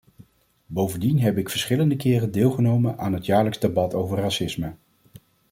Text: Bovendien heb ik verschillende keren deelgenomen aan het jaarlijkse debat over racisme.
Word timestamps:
Bovendien 0.65 1.19
heb 1.19 1.37
ik 1.37 1.49
verschillende 1.49 1.95
keren 1.95 2.31
deelgenomen 2.31 2.97
aan 2.97 3.13
het 3.13 3.25
jaarlijkse 3.25 3.59
debat 3.61 3.93
over 3.93 4.17
racisme. 4.17 4.73